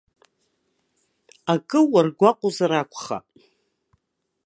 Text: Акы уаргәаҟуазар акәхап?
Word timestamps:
Акы 1.53 1.79
уаргәаҟуазар 1.91 2.71
акәхап? 2.81 3.25